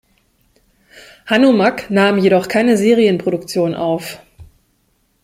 [1.27, 4.19] Hanomag nahm jedoch keine Serienproduktion auf.